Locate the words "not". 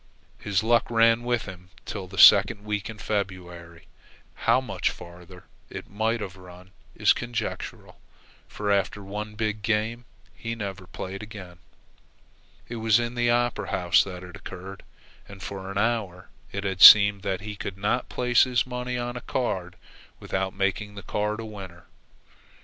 17.77-18.09